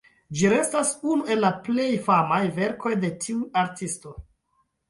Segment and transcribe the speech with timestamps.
[0.37, 4.17] Ĝi restas unu el la plej famaj verkoj de tiu artisto.